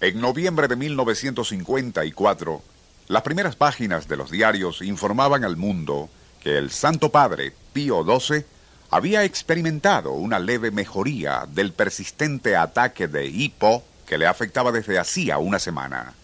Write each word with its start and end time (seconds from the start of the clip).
En 0.00 0.20
noviembre 0.20 0.66
de 0.66 0.74
1954, 0.74 2.62
las 3.06 3.22
primeras 3.22 3.54
páginas 3.54 4.08
de 4.08 4.16
los 4.16 4.30
diarios 4.30 4.82
informaban 4.82 5.44
al 5.44 5.56
mundo 5.56 6.10
que 6.42 6.58
el 6.58 6.72
Santo 6.72 7.10
Padre, 7.10 7.52
Pío 7.72 8.04
XII, 8.04 8.44
había 8.90 9.22
experimentado 9.22 10.12
una 10.12 10.40
leve 10.40 10.72
mejoría 10.72 11.46
del 11.48 11.72
persistente 11.72 12.56
ataque 12.56 13.06
de 13.06 13.26
hipo 13.26 13.84
que 14.04 14.18
le 14.18 14.26
afectaba 14.26 14.72
desde 14.72 14.98
hacía 14.98 15.38
una 15.38 15.60
semana. 15.60 16.14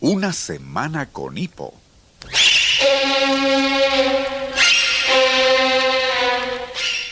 Una 0.00 0.32
semana 0.32 1.06
con 1.06 1.38
hipo. 1.38 1.74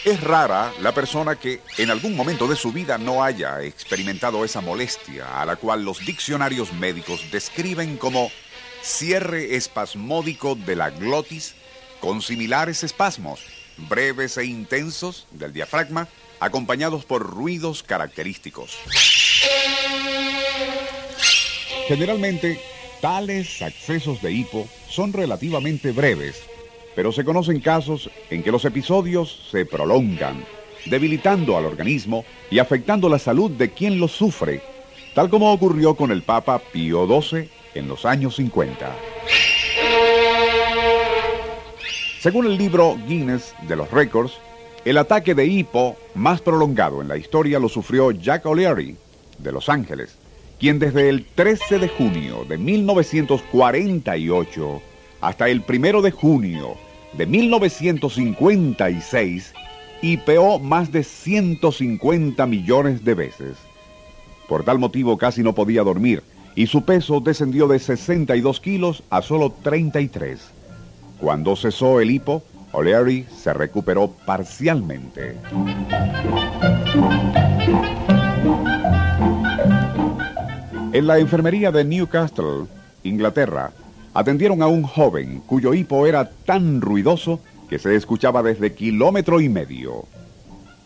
Es 0.05 0.21
rara 0.21 0.73
la 0.81 0.93
persona 0.93 1.37
que 1.37 1.61
en 1.79 1.89
algún 1.91 2.17
momento 2.17 2.49
de 2.49 2.57
su 2.57 2.73
vida 2.73 2.99
no 2.99 3.23
haya 3.23 3.63
experimentado 3.63 4.45
esa 4.45 4.61
molestia 4.61 5.41
a 5.41 5.47
la 5.47 5.55
cual 5.55 5.85
los 5.85 6.05
diccionarios 6.05 6.73
médicos 6.73 7.31
describen 7.31 7.99
como 7.99 8.33
cierre 8.83 9.55
espasmódico 9.55 10.57
de 10.57 10.75
la 10.75 10.91
glotis 10.91 11.55
con 12.01 12.21
similares 12.21 12.83
espasmos, 12.83 13.45
breves 13.77 14.37
e 14.39 14.45
intensos 14.45 15.29
del 15.31 15.53
diafragma, 15.53 16.09
acompañados 16.41 17.05
por 17.05 17.23
ruidos 17.23 17.85
característicos. 17.85 18.77
Generalmente, 21.87 22.61
tales 23.01 23.63
accesos 23.63 24.21
de 24.21 24.33
hipo 24.33 24.69
son 24.89 25.13
relativamente 25.13 25.93
breves 25.93 26.43
pero 26.95 27.13
se 27.13 27.25
conocen 27.25 27.61
casos 27.61 28.11
en 28.31 28.43
que 28.43 28.51
los 28.51 28.65
episodios 28.65 29.49
se 29.51 29.65
prolongan, 29.65 30.45
debilitando 30.87 31.57
al 31.57 31.67
organismo 31.67 32.25
y 32.51 32.59
afectando 32.59 33.09
la 33.09 33.19
salud 33.19 33.51
de 33.51 33.71
quien 33.71 33.99
los 33.99 34.13
sufre, 34.13 34.63
tal 35.15 35.31
como 35.31 35.53
ocurrió 35.53 35.95
con 35.95 36.11
el 36.11 36.23
Papa 36.23 36.59
Pío 36.59 37.07
XII 37.07 37.49
en 37.75 37.89
los 37.89 38.05
años 38.05 38.37
50. 38.37 38.95
Según 42.21 42.47
el 42.47 42.57
libro 42.57 42.97
Guinness 43.09 43.55
de 43.67 43.77
los 43.77 43.91
récords, 43.91 44.33
el 44.85 44.99
ataque 44.99 45.35
de 45.35 45.47
hipo 45.47 45.97
más 46.15 46.41
prolongado 46.41 47.03
en 47.03 47.09
la 47.09 47.17
historia 47.17 47.59
lo 47.59 47.69
sufrió 47.69 48.11
Jack 48.11 48.47
O'Leary, 48.47 48.97
de 49.39 49.53
Los 49.53 49.69
Ángeles, 49.69 50.17
quien 50.59 50.79
desde 50.79 51.09
el 51.09 51.25
13 51.25 51.81
de 51.81 51.89
junio 51.89 52.45
de 52.45 52.59
1948 52.59 54.83
hasta 55.21 55.49
el 55.49 55.63
primero 55.63 56.03
de 56.03 56.11
junio 56.11 56.77
de 57.17 57.27
1956 57.27 59.55
hipeó 60.03 60.59
más 60.59 60.93
de 60.93 61.05
150 61.05 62.47
millones 62.47 63.05
de 63.05 63.15
veces. 63.15 63.57
Por 64.49 64.65
tal 64.65 64.79
motivo 64.79 65.19
casi 65.19 65.43
no 65.43 65.55
podía 65.55 65.83
dormir 65.83 66.23
y 66.55 66.67
su 66.67 66.85
peso 66.85 67.21
descendió 67.21 67.67
de 67.69 67.79
62 67.79 68.61
kilos 68.61 69.03
a 69.11 69.23
solo 69.23 69.55
33. 69.63 70.41
Cuando 71.19 71.57
cesó 71.57 72.01
el 72.01 72.11
hipo, 72.11 72.43
O'Leary 72.73 73.27
se 73.35 73.53
recuperó 73.53 74.13
parcialmente. 74.27 75.37
En 80.93 81.07
la 81.07 81.19
enfermería 81.19 81.71
de 81.71 81.85
Newcastle, 81.85 82.67
Inglaterra, 83.03 83.73
atendieron 84.15 84.63
a 84.63 84.67
un 84.67 84.83
joven 84.83 85.43
cuyo 85.47 85.75
hipo 85.75 86.07
era 86.07 86.31
tan 86.31 86.81
ruidoso 86.81 87.41
que 87.69 87.79
se 87.79 87.95
escuchaba 87.97 88.43
desde 88.43 88.75
kilómetro 88.75 89.41
y 89.41 89.49
medio. 89.49 90.05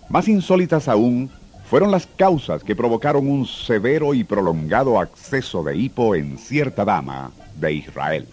Más 0.09 0.29
insólitas 0.29 0.89
aún 0.89 1.31
fueron 1.69 1.91
las 1.91 2.07
causas 2.07 2.63
que 2.63 2.77
provocaron 2.77 3.29
un 3.29 3.45
severo 3.47 4.15
y 4.15 4.23
prolongado 4.23 5.01
acceso 5.01 5.65
de 5.65 5.77
hipo 5.77 6.15
en 6.15 6.39
cierta 6.39 6.85
dama 6.85 7.33
de 7.57 7.73
Israel. 7.73 8.29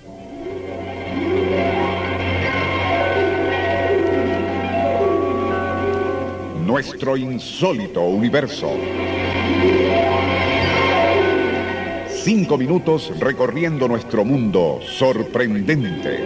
Nuestro 6.64 7.18
insólito 7.18 8.02
universo. 8.04 8.72
Cinco 12.24 12.58
minutos 12.58 13.12
recorriendo 13.20 13.86
nuestro 13.90 14.24
mundo 14.24 14.80
sorprendente. 14.82 16.24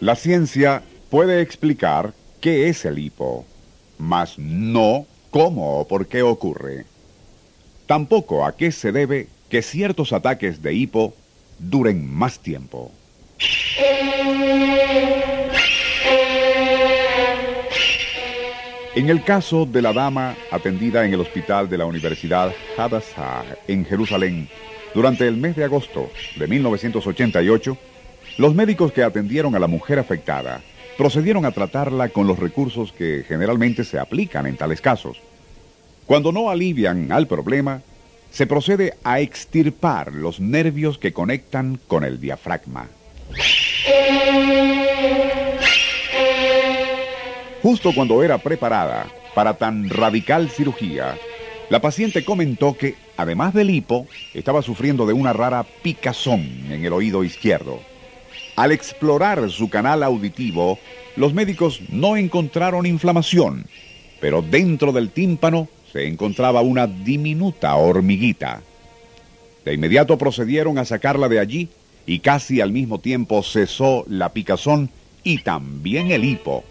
La 0.00 0.16
ciencia 0.16 0.82
puede 1.10 1.42
explicar 1.42 2.14
qué 2.40 2.70
es 2.70 2.86
el 2.86 2.98
hipo, 2.98 3.44
mas 3.98 4.38
no 4.38 5.04
cómo 5.28 5.80
o 5.80 5.86
por 5.86 6.06
qué 6.06 6.22
ocurre. 6.22 6.86
Tampoco 7.86 8.46
a 8.46 8.56
qué 8.56 8.72
se 8.72 8.90
debe 8.90 9.28
que 9.50 9.60
ciertos 9.60 10.14
ataques 10.14 10.62
de 10.62 10.72
hipo 10.72 11.12
duren 11.58 12.10
más 12.10 12.38
tiempo. 12.38 12.90
En 18.96 19.10
el 19.10 19.24
caso 19.24 19.66
de 19.66 19.82
la 19.82 19.92
dama 19.92 20.36
atendida 20.52 21.04
en 21.04 21.12
el 21.12 21.20
hospital 21.20 21.68
de 21.68 21.78
la 21.78 21.84
Universidad 21.84 22.52
Hadassah 22.76 23.44
en 23.66 23.84
Jerusalén 23.84 24.48
durante 24.94 25.26
el 25.26 25.36
mes 25.36 25.56
de 25.56 25.64
agosto 25.64 26.10
de 26.36 26.46
1988, 26.46 27.76
los 28.38 28.54
médicos 28.54 28.92
que 28.92 29.02
atendieron 29.02 29.56
a 29.56 29.58
la 29.58 29.66
mujer 29.66 29.98
afectada 29.98 30.60
procedieron 30.96 31.44
a 31.44 31.50
tratarla 31.50 32.10
con 32.10 32.28
los 32.28 32.38
recursos 32.38 32.92
que 32.92 33.24
generalmente 33.26 33.82
se 33.82 33.98
aplican 33.98 34.46
en 34.46 34.56
tales 34.56 34.80
casos. 34.80 35.20
Cuando 36.06 36.30
no 36.30 36.48
alivian 36.48 37.10
al 37.10 37.26
problema, 37.26 37.82
se 38.30 38.46
procede 38.46 38.94
a 39.02 39.18
extirpar 39.18 40.14
los 40.14 40.38
nervios 40.38 40.98
que 40.98 41.12
conectan 41.12 41.80
con 41.88 42.04
el 42.04 42.20
diafragma. 42.20 42.86
Justo 47.64 47.94
cuando 47.94 48.22
era 48.22 48.36
preparada 48.36 49.06
para 49.34 49.54
tan 49.54 49.88
radical 49.88 50.50
cirugía, 50.50 51.16
la 51.70 51.80
paciente 51.80 52.22
comentó 52.22 52.76
que, 52.76 52.94
además 53.16 53.54
del 53.54 53.70
hipo, 53.70 54.06
estaba 54.34 54.60
sufriendo 54.60 55.06
de 55.06 55.14
una 55.14 55.32
rara 55.32 55.64
picazón 55.82 56.42
en 56.68 56.84
el 56.84 56.92
oído 56.92 57.24
izquierdo. 57.24 57.80
Al 58.54 58.70
explorar 58.70 59.48
su 59.48 59.70
canal 59.70 60.02
auditivo, 60.02 60.78
los 61.16 61.32
médicos 61.32 61.80
no 61.88 62.18
encontraron 62.18 62.84
inflamación, 62.84 63.64
pero 64.20 64.42
dentro 64.42 64.92
del 64.92 65.08
tímpano 65.08 65.66
se 65.90 66.06
encontraba 66.06 66.60
una 66.60 66.86
diminuta 66.86 67.74
hormiguita. 67.76 68.60
De 69.64 69.72
inmediato 69.72 70.18
procedieron 70.18 70.76
a 70.76 70.84
sacarla 70.84 71.30
de 71.30 71.38
allí 71.38 71.70
y 72.04 72.18
casi 72.18 72.60
al 72.60 72.72
mismo 72.72 72.98
tiempo 72.98 73.42
cesó 73.42 74.04
la 74.06 74.34
picazón 74.34 74.90
y 75.22 75.38
también 75.38 76.10
el 76.10 76.26
hipo 76.26 76.62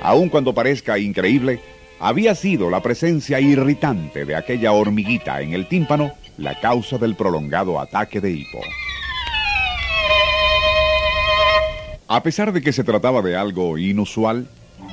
aun 0.00 0.28
cuando 0.28 0.54
parezca 0.54 0.98
increíble, 0.98 1.60
había 2.00 2.34
sido 2.34 2.70
la 2.70 2.82
presencia 2.82 3.40
irritante 3.40 4.24
de 4.24 4.36
aquella 4.36 4.72
hormiguita 4.72 5.40
en 5.40 5.52
el 5.54 5.68
tímpano 5.68 6.12
la 6.36 6.58
causa 6.60 6.98
del 6.98 7.14
prolongado 7.14 7.80
ataque 7.80 8.20
de 8.20 8.32
hipo. 8.32 8.60
A 12.08 12.22
pesar 12.22 12.52
de 12.52 12.60
que 12.60 12.72
se 12.72 12.84
trataba 12.84 13.22
de 13.22 13.36
algo 13.36 13.78
inusual, 13.78 14.46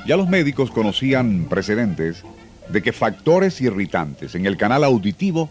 ya 0.07 0.15
los 0.15 0.29
médicos 0.29 0.71
conocían 0.71 1.45
precedentes 1.49 2.23
de 2.69 2.81
que 2.81 2.93
factores 2.93 3.59
irritantes 3.61 4.35
en 4.35 4.45
el 4.45 4.57
canal 4.57 4.83
auditivo 4.83 5.49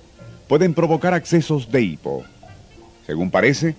pueden 0.49 0.75
provocar 0.75 1.13
accesos 1.13 1.71
de 1.71 1.83
hipo. 1.83 2.25
Según 3.07 3.31
parece, 3.31 3.75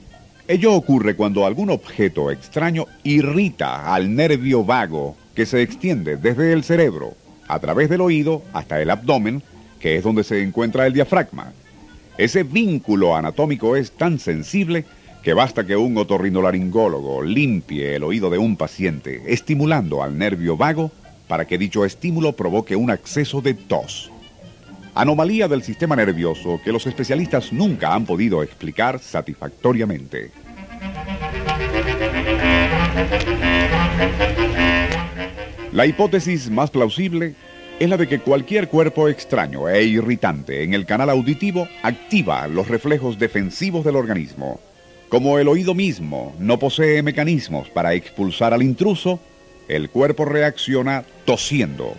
ello 0.48 0.74
ocurre 0.74 1.16
cuando 1.16 1.46
algún 1.46 1.70
objeto 1.70 2.30
extraño 2.32 2.86
irrita 3.04 3.94
al 3.94 4.14
nervio 4.14 4.64
vago 4.64 5.16
que 5.36 5.46
se 5.46 5.62
extiende 5.62 6.18
desde 6.18 6.54
el 6.54 6.64
cerebro 6.64 7.16
a 7.48 7.60
través 7.60 7.90
del 7.90 8.02
oído 8.02 8.44
hasta 8.54 8.82
el 8.82 8.90
abdomen, 8.90 9.44
que 9.80 9.98
es 9.98 10.04
donde 10.04 10.24
se 10.24 10.42
encuentra 10.42 10.88
el 10.88 10.94
diafragma. 10.94 11.54
Ese 12.18 12.44
vínculo 12.44 13.16
anatómico 13.16 13.76
es 13.76 13.92
tan 13.92 14.20
sensible 14.20 14.86
que 15.24 15.34
basta 15.34 15.66
que 15.66 15.76
un 15.76 15.98
otorrinolaringólogo 15.98 17.22
limpie 17.24 17.96
el 17.96 18.04
oído 18.04 18.30
de 18.30 18.38
un 18.38 18.58
paciente, 18.58 19.22
estimulando 19.28 20.02
al 20.02 20.18
nervio 20.18 20.58
vago 20.58 20.92
para 21.28 21.46
que 21.46 21.58
dicho 21.58 21.86
estímulo 21.86 22.34
provoque 22.34 22.76
un 22.76 22.90
acceso 22.90 23.42
de 23.42 23.54
tos. 23.54 24.12
Anomalía 24.94 25.48
del 25.48 25.64
sistema 25.64 25.96
nervioso 25.96 26.60
que 26.64 26.74
los 26.74 26.86
especialistas 26.86 27.54
nunca 27.54 27.94
han 27.94 28.06
podido 28.06 28.44
explicar 28.44 29.00
satisfactoriamente. 29.00 30.32
La 35.82 35.88
hipótesis 35.88 36.52
más 36.52 36.70
plausible 36.70 37.34
es 37.80 37.90
la 37.90 37.98
de 37.98 38.08
que 38.08 38.20
cualquier 38.20 38.68
cuerpo 38.68 39.10
extraño 39.10 39.68
e 39.68 39.84
irritante 39.84 40.64
en 40.64 40.76
el 40.76 40.86
canal 40.86 41.10
auditivo 41.10 41.68
activa 41.82 42.48
los 42.48 42.68
reflejos 42.68 43.18
defensivos 43.18 43.84
del 43.84 43.96
organismo. 43.96 44.60
Como 45.10 45.40
el 45.40 45.48
oído 45.48 45.74
mismo 45.74 46.36
no 46.38 46.60
posee 46.60 47.02
mecanismos 47.02 47.68
para 47.70 47.96
expulsar 47.96 48.54
al 48.54 48.62
intruso, 48.62 49.20
el 49.68 49.90
cuerpo 49.90 50.24
reacciona 50.24 51.04
tosiendo. 51.26 51.96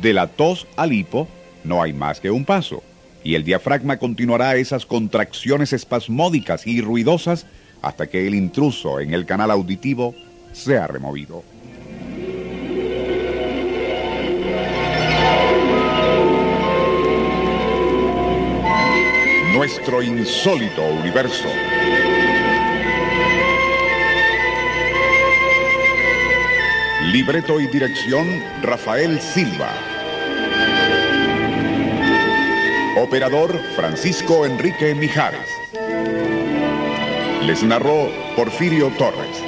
De 0.00 0.12
la 0.12 0.28
tos 0.28 0.68
al 0.76 0.92
hipo 0.92 1.26
no 1.64 1.82
hay 1.82 1.92
más 1.92 2.20
que 2.20 2.30
un 2.30 2.44
paso, 2.44 2.84
y 3.24 3.34
el 3.34 3.42
diafragma 3.42 3.96
continuará 3.96 4.54
esas 4.54 4.86
contracciones 4.86 5.72
espasmódicas 5.72 6.68
y 6.68 6.80
ruidosas 6.82 7.46
hasta 7.82 8.06
que 8.06 8.28
el 8.28 8.36
intruso 8.36 9.00
en 9.00 9.12
el 9.12 9.26
canal 9.26 9.50
auditivo 9.50 10.14
sea 10.52 10.86
removido. 10.86 11.42
Nuestro 19.68 20.02
insólito 20.02 20.82
universo. 20.82 21.46
Libreto 27.12 27.60
y 27.60 27.66
dirección 27.66 28.42
Rafael 28.62 29.20
Silva. 29.20 29.68
Operador 32.96 33.60
Francisco 33.76 34.46
Enrique 34.46 34.94
Mijares. 34.94 35.50
Les 37.42 37.62
narró 37.62 38.08
Porfirio 38.36 38.88
Torres. 38.96 39.47